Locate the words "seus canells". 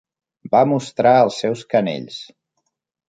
1.43-2.21